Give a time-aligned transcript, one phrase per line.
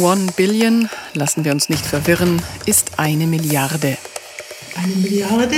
[0.00, 3.98] One Billion, lassen wir uns nicht verwirren, ist eine Milliarde.
[4.74, 5.56] Eine Milliarde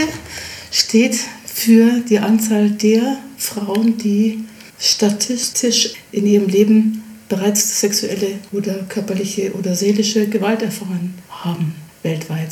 [0.72, 4.42] steht für die Anzahl der Frauen, die
[4.80, 12.50] statistisch in ihrem Leben bereits sexuelle oder körperliche oder seelische Gewalt erfahren haben, weltweit.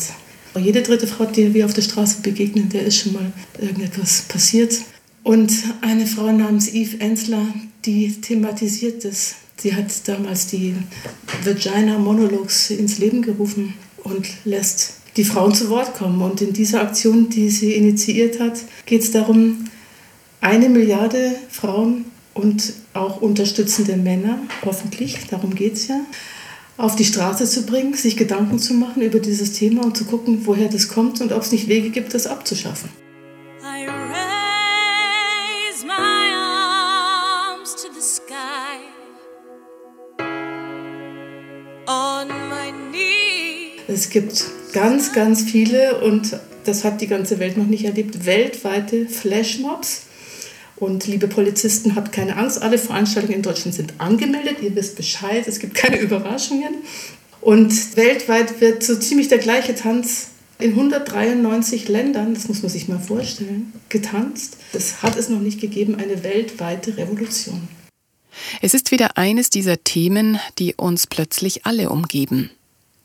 [0.61, 4.77] Jede dritte Frau, die wir auf der Straße begegnen, der ist schon mal irgendetwas passiert.
[5.25, 7.47] Und eine Frau namens Eve Ensler,
[7.85, 9.35] die thematisiert das.
[9.61, 10.75] Sie hat damals die
[11.45, 16.23] Vagina Monologues ins Leben gerufen und lässt die Frauen zu Wort kommen.
[16.23, 19.67] Und in dieser Aktion, die sie initiiert hat, geht es darum,
[20.41, 26.01] eine Milliarde Frauen und auch unterstützende Männer, hoffentlich, darum geht es ja,
[26.79, 30.47] auf die Straße zu bringen, sich Gedanken zu machen über dieses Thema und zu gucken,
[30.47, 32.89] woher das kommt und ob es nicht Wege gibt, das abzuschaffen.
[44.01, 46.35] Es gibt ganz, ganz viele und
[46.65, 50.07] das hat die ganze Welt noch nicht erlebt, weltweite Flashmobs
[50.77, 55.47] und liebe Polizisten, habt keine Angst, alle Veranstaltungen in Deutschland sind angemeldet, ihr wisst Bescheid,
[55.47, 56.77] es gibt keine Überraschungen.
[57.43, 62.89] Und weltweit wird so ziemlich der gleiche Tanz in 193 Ländern, das muss man sich
[62.89, 64.57] mal vorstellen, getanzt.
[64.73, 67.69] Das hat es noch nicht gegeben, eine weltweite Revolution.
[68.63, 72.51] Es ist wieder eines dieser Themen, die uns plötzlich alle umgeben.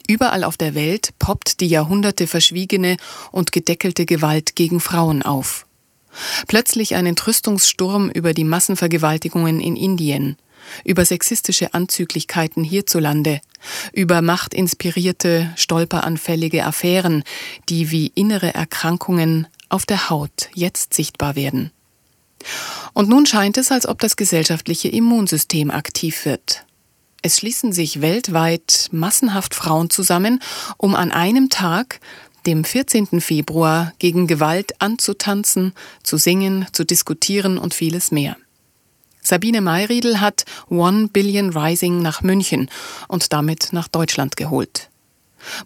[0.07, 2.97] Überall auf der Welt poppt die Jahrhunderte verschwiegene
[3.31, 5.65] und gedeckelte Gewalt gegen Frauen auf.
[6.47, 10.37] Plötzlich ein Entrüstungssturm über die Massenvergewaltigungen in Indien,
[10.83, 13.41] über sexistische Anzüglichkeiten hierzulande,
[13.93, 17.23] über machtinspirierte, stolperanfällige Affären,
[17.69, 21.71] die wie innere Erkrankungen auf der Haut jetzt sichtbar werden.
[22.93, 26.64] Und nun scheint es, als ob das gesellschaftliche Immunsystem aktiv wird.
[27.25, 30.43] Es schließen sich weltweit massenhaft Frauen zusammen,
[30.77, 31.99] um an einem Tag
[32.45, 33.19] dem 14.
[33.19, 38.37] Februar gegen Gewalt anzutanzen, zu singen, zu diskutieren und vieles mehr.
[39.23, 42.69] Sabine Mayriedel hat One Billion Rising nach München
[43.07, 44.91] und damit nach Deutschland geholt.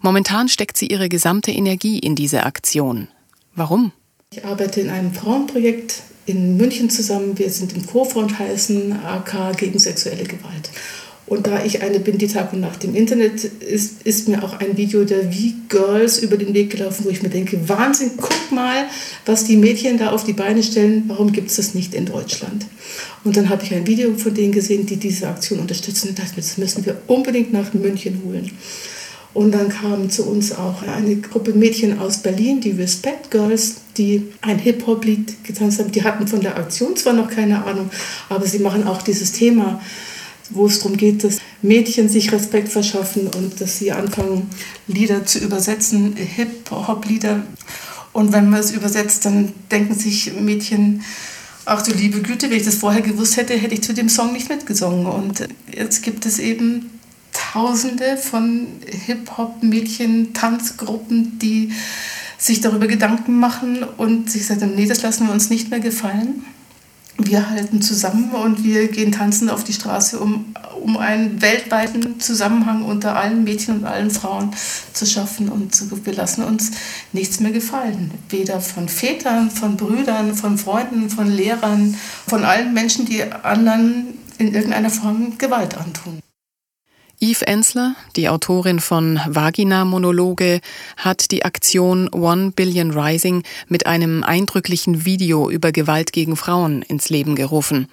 [0.00, 3.08] Momentan steckt sie ihre gesamte Energie in diese Aktion.
[3.54, 3.92] Warum?
[4.32, 7.38] Ich arbeite in einem Frauenprojekt in München zusammen.
[7.38, 10.70] Wir sind im Co-Front heißen AK gegen sexuelle Gewalt.
[11.30, 14.54] Und da ich eine bin, die Tag und Nacht im Internet ist, ist mir auch
[14.54, 18.86] ein Video der V-Girls über den Weg gelaufen, wo ich mir denke, Wahnsinn, guck mal,
[19.26, 22.66] was die Mädchen da auf die Beine stellen, warum gibt es das nicht in Deutschland?
[23.22, 26.34] Und dann habe ich ein Video von denen gesehen, die diese Aktion unterstützen und dachte,
[26.34, 28.50] das müssen wir unbedingt nach München holen.
[29.32, 34.26] Und dann kam zu uns auch eine Gruppe Mädchen aus Berlin, die Respect Girls, die
[34.40, 35.92] ein Hip-Hop-Lied getanzt haben.
[35.92, 37.88] Die hatten von der Aktion zwar noch keine Ahnung,
[38.28, 39.80] aber sie machen auch dieses Thema
[40.50, 44.48] wo es darum geht, dass Mädchen sich Respekt verschaffen und dass sie anfangen,
[44.86, 47.42] Lieder zu übersetzen, Hip-Hop-Lieder.
[48.12, 51.02] Und wenn man es übersetzt, dann denken sich Mädchen,
[51.64, 54.32] ach du liebe Güte, wenn ich das vorher gewusst hätte, hätte ich zu dem Song
[54.32, 55.06] nicht mitgesungen.
[55.06, 56.90] Und jetzt gibt es eben
[57.32, 58.66] Tausende von
[59.06, 61.70] Hip-Hop-Mädchen, Tanzgruppen, die
[62.38, 66.44] sich darüber Gedanken machen und sich sagen, nee, das lassen wir uns nicht mehr gefallen
[67.26, 72.84] wir halten zusammen und wir gehen tanzen auf die Straße, um, um einen weltweiten Zusammenhang
[72.84, 74.50] unter allen Mädchen und allen Frauen
[74.92, 75.48] zu schaffen.
[75.48, 76.72] Und wir lassen uns
[77.12, 78.10] nichts mehr gefallen.
[78.28, 84.54] Weder von Vätern, von Brüdern, von Freunden, von Lehrern, von allen Menschen, die anderen in
[84.54, 86.20] irgendeiner Form Gewalt antun.
[87.22, 90.62] Eve Ensler, die Autorin von Vagina-Monologe,
[90.96, 97.10] hat die Aktion One Billion Rising mit einem eindrücklichen Video über Gewalt gegen Frauen ins
[97.10, 97.88] Leben gerufen.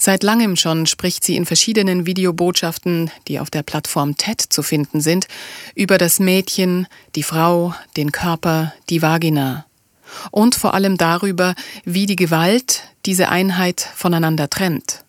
[0.00, 5.00] Seit langem schon spricht sie in verschiedenen Videobotschaften, die auf der Plattform TED zu finden
[5.00, 5.28] sind,
[5.76, 9.64] über das Mädchen, die Frau, den Körper, die Vagina.
[10.32, 11.54] Und vor allem darüber,
[11.84, 15.04] wie die Gewalt diese Einheit voneinander trennt.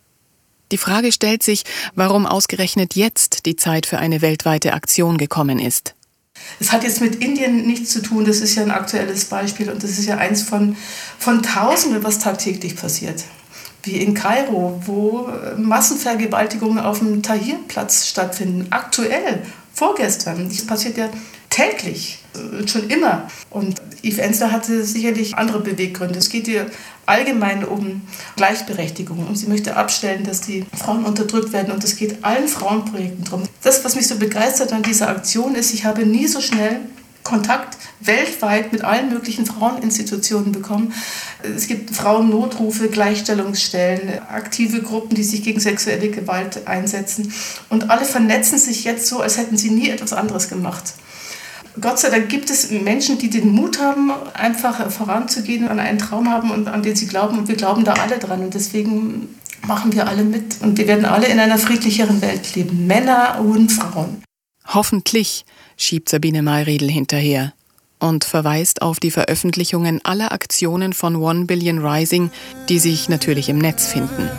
[0.71, 1.63] Die Frage stellt sich,
[1.95, 5.95] warum ausgerechnet jetzt die Zeit für eine weltweite Aktion gekommen ist.
[6.59, 9.83] Es hat jetzt mit Indien nichts zu tun, das ist ja ein aktuelles Beispiel und
[9.83, 10.75] das ist ja eins von,
[11.19, 13.23] von Tausenden, was tagtäglich passiert.
[13.83, 20.49] Wie in Kairo, wo Massenvergewaltigungen auf dem Tahrirplatz stattfinden, aktuell, vorgestern.
[20.49, 21.09] Das passiert ja
[21.51, 23.29] täglich, äh, schon immer.
[23.51, 26.17] Und Yves Ensler hatte sicherlich andere Beweggründe.
[26.17, 26.65] Es geht ihr
[27.05, 28.01] allgemein um
[28.37, 33.25] Gleichberechtigung und sie möchte abstellen, dass die Frauen unterdrückt werden und es geht allen Frauenprojekten
[33.25, 33.43] darum.
[33.61, 36.79] Das, was mich so begeistert an dieser Aktion ist, ich habe nie so schnell
[37.23, 40.93] Kontakt weltweit mit allen möglichen Fraueninstitutionen bekommen.
[41.43, 47.31] Es gibt Frauennotrufe, Gleichstellungsstellen, aktive Gruppen, die sich gegen sexuelle Gewalt einsetzen.
[47.69, 50.93] Und alle vernetzen sich jetzt so, als hätten sie nie etwas anderes gemacht.
[51.79, 56.29] Gott sei Dank gibt es Menschen, die den Mut haben, einfach voranzugehen, an einen Traum
[56.29, 57.39] haben und an den sie glauben.
[57.39, 58.43] Und wir glauben da alle dran.
[58.43, 59.29] Und deswegen
[59.65, 60.61] machen wir alle mit.
[60.61, 62.87] Und wir werden alle in einer friedlicheren Welt leben.
[62.87, 64.21] Männer und Frauen.
[64.67, 65.45] Hoffentlich,
[65.77, 67.53] schiebt Sabine Mayriedl hinterher
[67.99, 72.31] und verweist auf die Veröffentlichungen aller Aktionen von One Billion Rising,
[72.67, 74.29] die sich natürlich im Netz finden.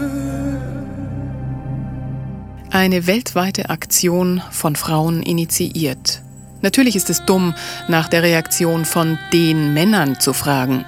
[2.71, 6.23] Eine weltweite Aktion von Frauen initiiert.
[6.63, 7.55] Natürlich ist es dumm,
[7.89, 10.85] nach der Reaktion von den Männern zu fragen.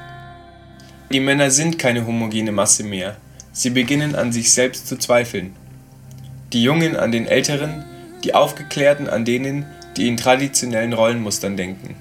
[1.12, 3.16] Die Männer sind keine homogene Masse mehr.
[3.52, 5.54] Sie beginnen an sich selbst zu zweifeln.
[6.52, 7.84] Die Jungen an den Älteren,
[8.24, 9.66] die Aufgeklärten an denen,
[9.96, 11.96] die in traditionellen Rollenmustern denken.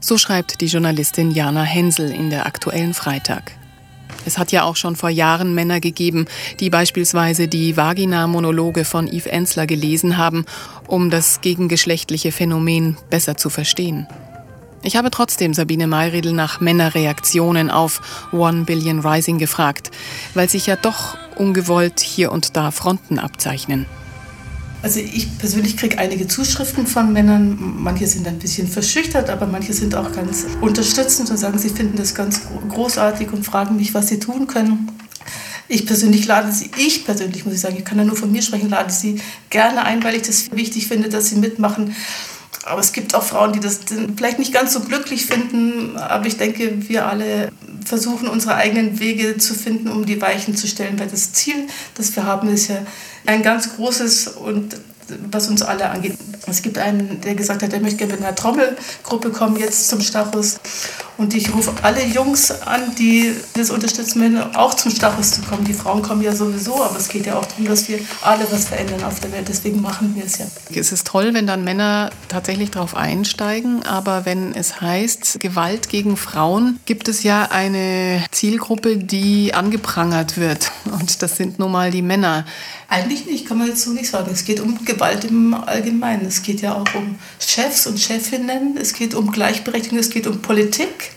[0.00, 3.52] So schreibt die Journalistin Jana Hensel in der aktuellen Freitag.
[4.26, 6.26] Es hat ja auch schon vor Jahren Männer gegeben,
[6.58, 10.44] die beispielsweise die Vagina-Monologe von Yves Ensler gelesen haben,
[10.88, 14.08] um das gegengeschlechtliche Phänomen besser zu verstehen.
[14.82, 19.90] Ich habe trotzdem Sabine Mayriedl nach Männerreaktionen auf One Billion Rising gefragt,
[20.34, 23.86] weil sich ja doch ungewollt hier und da Fronten abzeichnen.
[24.86, 27.58] Also ich persönlich kriege einige Zuschriften von Männern.
[27.58, 31.96] Manche sind ein bisschen verschüchtert, aber manche sind auch ganz unterstützend und sagen, sie finden
[31.96, 34.92] das ganz großartig und fragen mich, was sie tun können.
[35.66, 38.42] Ich persönlich lade sie, ich persönlich muss ich sagen, ich kann ja nur von mir
[38.42, 41.92] sprechen, lade sie gerne ein, weil ich das wichtig finde, dass sie mitmachen.
[42.66, 43.80] Aber es gibt auch Frauen, die das
[44.16, 45.96] vielleicht nicht ganz so glücklich finden.
[45.96, 47.52] Aber ich denke, wir alle
[47.84, 50.98] versuchen, unsere eigenen Wege zu finden, um die Weichen zu stellen.
[50.98, 52.78] Weil das Ziel, das wir haben, ist ja
[53.24, 54.76] ein ganz großes und
[55.30, 56.18] was uns alle angeht.
[56.46, 60.00] Es gibt einen, der gesagt hat, er möchte gerne mit einer Trommelgruppe kommen jetzt zum
[60.00, 60.58] Stachus.
[61.18, 65.64] Und ich rufe alle Jungs an, die das unterstützen auch zum Stachus zu kommen.
[65.64, 68.66] Die Frauen kommen ja sowieso, aber es geht ja auch darum, dass wir alle was
[68.66, 69.48] verändern auf der Welt.
[69.48, 70.46] Deswegen machen wir es ja.
[70.74, 76.16] Es ist toll, wenn dann Männer tatsächlich darauf einsteigen, aber wenn es heißt Gewalt gegen
[76.16, 80.70] Frauen, gibt es ja eine Zielgruppe, die angeprangert wird.
[80.84, 82.44] Und das sind nun mal die Männer.
[82.88, 84.30] Eigentlich nicht, kann man jetzt so nicht sagen.
[84.32, 86.26] Es geht um Gewalt im Allgemeinen.
[86.36, 88.76] Es geht ja auch um Chefs und Chefinnen.
[88.76, 89.98] Es geht um Gleichberechtigung.
[89.98, 91.12] Es geht um Politik.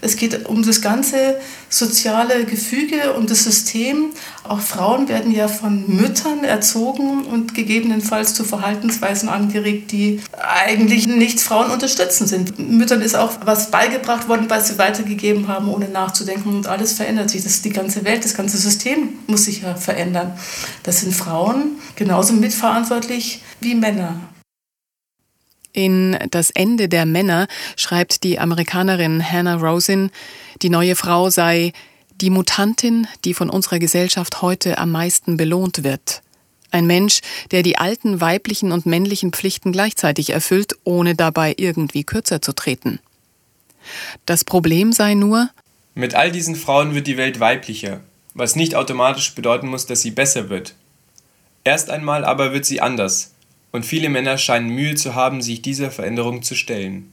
[0.00, 1.40] Es geht um das ganze
[1.70, 4.10] soziale Gefüge und das System.
[4.42, 11.40] Auch Frauen werden ja von Müttern erzogen und gegebenenfalls zu Verhaltensweisen angeregt, die eigentlich nicht
[11.40, 12.58] Frauen unterstützen sind.
[12.58, 16.48] Müttern ist auch was beigebracht worden, was sie weitergegeben haben, ohne nachzudenken.
[16.48, 17.44] Und alles verändert sich.
[17.44, 20.32] Das ist die ganze Welt, das ganze System muss sich ja verändern.
[20.82, 24.20] Das sind Frauen genauso mitverantwortlich wie Männer.
[25.74, 30.10] In Das Ende der Männer schreibt die Amerikanerin Hannah Rosin,
[30.62, 31.72] die neue Frau sei
[32.20, 36.22] die Mutantin, die von unserer Gesellschaft heute am meisten belohnt wird.
[36.70, 42.40] Ein Mensch, der die alten weiblichen und männlichen Pflichten gleichzeitig erfüllt, ohne dabei irgendwie kürzer
[42.40, 43.00] zu treten.
[44.26, 45.50] Das Problem sei nur,
[45.94, 48.00] mit all diesen Frauen wird die Welt weiblicher,
[48.32, 50.74] was nicht automatisch bedeuten muss, dass sie besser wird.
[51.64, 53.33] Erst einmal aber wird sie anders,
[53.74, 57.12] und viele Männer scheinen Mühe zu haben, sich dieser Veränderung zu stellen.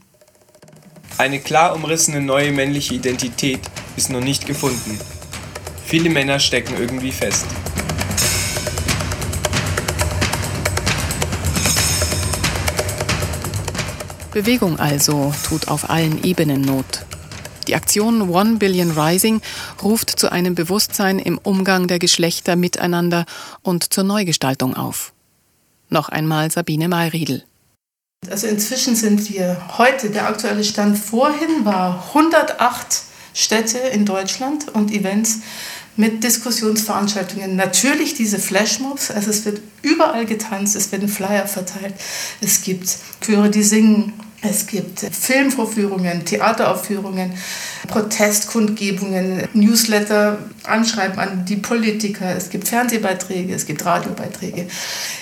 [1.18, 3.58] Eine klar umrissene neue männliche Identität
[3.96, 4.96] ist noch nicht gefunden.
[5.84, 7.46] Viele Männer stecken irgendwie fest.
[14.32, 17.04] Bewegung also tut auf allen Ebenen Not.
[17.66, 19.40] Die Aktion One Billion Rising
[19.82, 23.26] ruft zu einem Bewusstsein im Umgang der Geschlechter miteinander
[23.62, 25.12] und zur Neugestaltung auf.
[25.92, 27.42] Noch einmal Sabine Mayriedl.
[28.30, 33.02] Also inzwischen sind wir heute, der aktuelle Stand vorhin war 108
[33.34, 35.40] Städte in Deutschland und Events
[35.96, 37.56] mit Diskussionsveranstaltungen.
[37.56, 41.92] Natürlich diese Flashmobs, also es wird überall getanzt, es werden Flyer verteilt,
[42.40, 47.32] es gibt Chöre, die singen, es gibt Filmvorführungen, Theateraufführungen,
[47.86, 54.66] Protestkundgebungen, Newsletter, Anschreiben an die Politiker, es gibt Fernsehbeiträge, es gibt Radiobeiträge,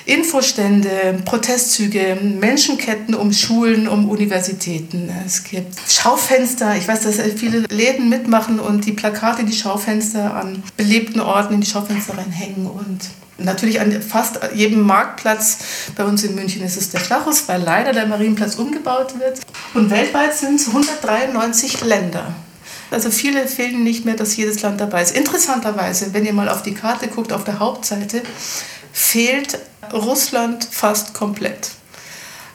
[0.07, 5.11] Infostände, Protestzüge, Menschenketten um Schulen, um Universitäten.
[5.27, 6.77] Es gibt Schaufenster.
[6.77, 11.61] Ich weiß, dass viele Läden mitmachen und die Plakate die Schaufenster an belebten Orten in
[11.61, 13.01] die Schaufenster reinhängen und
[13.43, 15.59] Natürlich an fast jedem Marktplatz
[15.97, 19.41] bei uns in München ist es der Flachus, weil leider der Marienplatz umgebaut wird.
[19.75, 22.35] Und weltweit sind es 193 Länder.
[22.91, 25.17] Also viele fehlen nicht mehr, dass jedes Land dabei ist.
[25.17, 28.23] Interessanterweise, wenn ihr mal auf die Karte guckt, auf der Hauptseite,
[28.93, 29.59] fehlt
[29.93, 31.71] Russland fast komplett.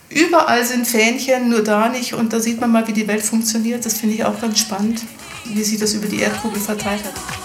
[0.09, 2.13] Überall sind Fähnchen, nur da nicht.
[2.13, 3.85] Und da sieht man mal, wie die Welt funktioniert.
[3.85, 5.01] Das finde ich auch ganz spannend,
[5.45, 7.44] wie sich das über die Erdkugel verteilt hat.